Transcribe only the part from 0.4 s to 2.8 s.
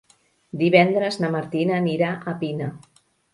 Divendres na Martina anirà a Pina.